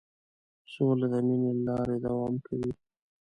[0.71, 2.71] سوله د مینې له لارې دوام کوي.